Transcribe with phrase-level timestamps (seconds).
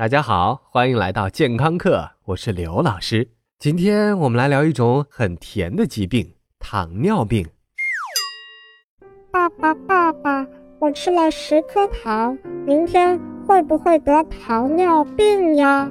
[0.00, 3.32] 大家好，欢迎来到健康课，我是刘老师。
[3.58, 7.46] 今天我们来聊一种很甜的疾病——糖尿病。
[9.30, 10.46] 爸爸，爸爸，
[10.78, 12.34] 我吃了十颗糖，
[12.64, 15.86] 明天会不会得糖尿病呀？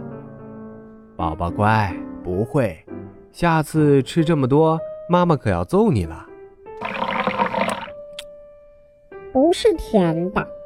[1.16, 2.84] 宝宝乖，不会。
[3.32, 6.26] 下次吃这么多，妈妈可要揍你了。
[9.32, 10.59] 不是甜的，嗯。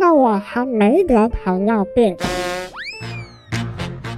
[0.00, 2.16] 那我还没得糖尿病。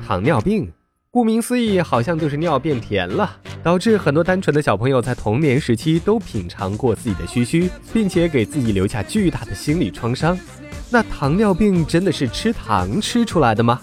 [0.06, 0.70] 糖尿病，
[1.10, 10.38] 顾名思义，好像就是尿变甜了，导致很多单纯的小朋友在童年时期都品尝过自己的嘘嘘，并且给自己留下巨大的心理创伤。
[10.91, 13.80] 那糖尿病真的是吃糖吃出来的吗？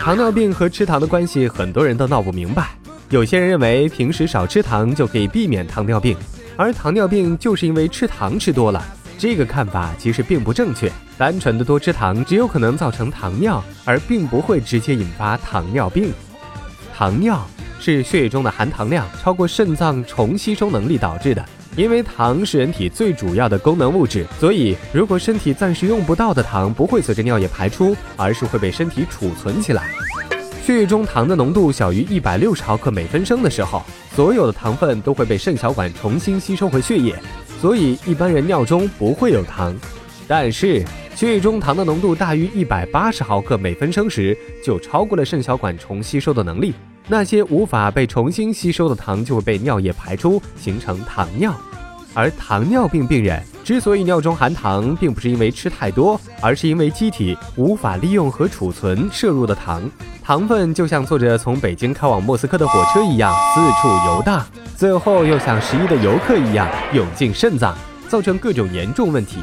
[0.00, 2.70] 糖尿病和吃糖的关系，很多人都闹不明白。
[3.10, 6.16] 有些人认为平时少吃糖就可以避免糖尿病，
[6.56, 8.84] 而糖尿病就是因为吃糖吃多了。
[9.18, 10.90] 这个看法其实并不正确。
[11.18, 16.12] 单纯的多吃糖只有可能造成糖尿，而并不会直接引发糖尿病。
[16.94, 17.46] 糖尿
[17.80, 21.44] 是血液中的含糖量超过肾脏重吸收能力导致的。
[21.76, 29.90] 因为糖是人体最主要的功能物质，所以如果身体暂时用不到的糖不会随着尿液排出，而是会被身体储存起来。
[30.64, 33.82] 血液中糖的浓度小于一百六十毫克每分升的时候，
[34.14, 37.14] 所有的糖分都会被肾小管重新吸收回血液。
[37.60, 39.74] 所以一般人尿中不会有糖，
[40.28, 46.74] 但是血液中糖的浓度大于一百八十毫克每分升时，就超过了肾小管重吸收的能力。
[47.08, 51.54] 那些无法被重新吸收的糖就会被尿液排出，形成糖尿。
[52.16, 59.82] 而糖尿病病人之所以尿中含糖，并不是因为吃太多，而是因为机体无法利用和储存摄入的糖。
[60.22, 64.44] 糖分就像坐着从北京开往莫斯科的火车一样四处游荡，
[64.76, 67.76] 最后又像十一的游客一样涌进肾脏，
[68.08, 69.40] 造成各种严重问题。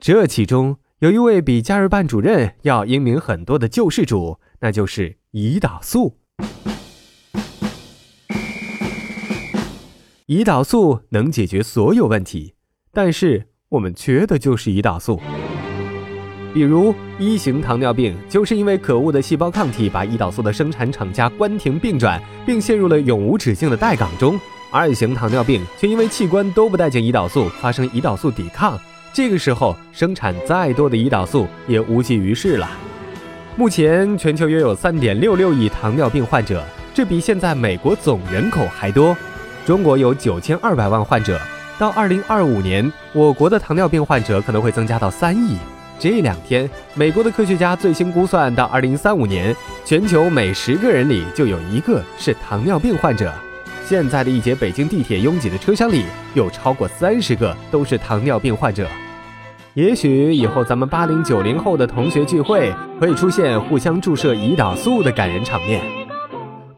[0.00, 6.18] 这其中有一位比加日办主任要英明很多的救世主，那就是胰岛素。
[10.28, 12.54] 胰岛素能解决所有问题，
[12.92, 15.20] 但是我们缺的就是胰岛素。
[16.54, 24.38] 比如一型糖尿病，就是因为可恶的细胞抗体把胰岛素的生产厂家关停并转，并陷入了永无止境的待岗中；
[24.70, 28.78] 二型糖尿病却因为器官都不待见胰岛素，发生胰岛素抵抗，
[29.12, 32.70] 这个时候生产再多的胰岛素也无济于事了。
[33.56, 39.16] 目前全球约有三点六六亿糖尿病患者，这比现在美国总人口还多。
[39.64, 41.40] 中国有九千二百万患者，
[41.78, 45.56] 到二零二五年，我国的糖尿病患者可能会增加到三亿。
[46.00, 53.32] 这两天，美国的科学家最新估算，到二零三五年，全球每十个人里就有一个是糖尿病患者。
[53.84, 58.88] 现在的一节北京地铁拥挤的车厢里，有超过三十个都是糖尿病患者。
[59.74, 65.80] 也许以后咱们八零九零后的同学聚会，会出现互相注射胰岛素的感人场面。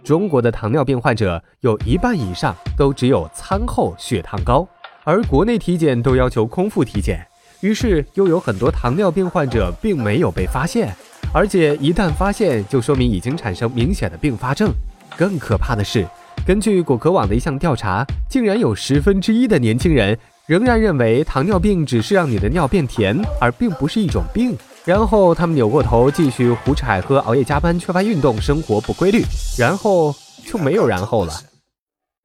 [0.05, 4.69] 中国的糖尿病患者有一半以上都只有餐后血糖高，
[5.03, 7.27] 而国内体检都要求空腹体检。
[7.61, 10.95] 于是又有很多糖尿病患者并没有被发现，
[11.33, 14.71] 而且一旦发现，就说明已经产生明显的并发症。
[15.17, 16.07] 更可怕的是，
[16.47, 24.55] 根据果壳网的一项调查，竟然有十分之一的年轻人仍然认为糖尿病只是让你的尿变甜，而并不是一种病。
[24.85, 29.23] 然后他们扭过头继续胡吃海喝、熬夜加班、缺乏运动、生活不规律，
[29.59, 30.15] 然后
[30.45, 31.33] 就没有然后了。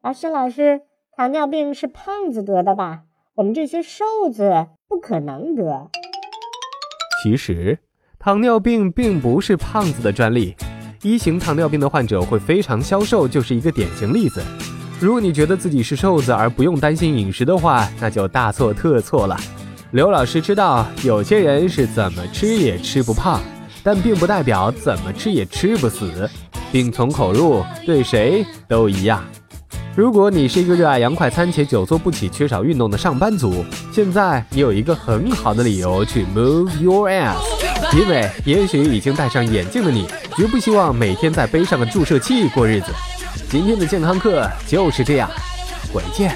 [0.03, 0.81] 老师，老师，
[1.15, 3.03] 糖尿病是胖子得的吧？
[3.35, 4.67] 我们这些瘦子。
[4.89, 5.87] 不可能得。
[7.21, 7.77] 其实，
[8.17, 10.55] 糖尿病并不是胖子的专利。
[11.03, 14.41] 一型糖尿病的患者会非常消瘦，就是一个典型例子。
[14.99, 19.37] 如果你觉得自己是瘦子而不用担心饮食的话，那就大错特错了。
[19.91, 23.41] 刘老师知道，有些人是怎么吃也吃不胖，
[23.81, 26.29] 但并不代表怎么吃也吃不死。
[26.71, 29.23] 病从口入，对谁都一样。
[29.95, 37.35] 如果你是一个热爱洋快餐且久坐不起、缺少运动的上班族，现在你有一个很好的理由去 move your ass，
[37.97, 40.07] 因为也许已经戴上眼镜的你，
[40.37, 42.91] 绝不希望每天在背上个注射器过日子。
[43.49, 45.27] 今天的健康课就是这样，
[45.91, 46.35] 回见。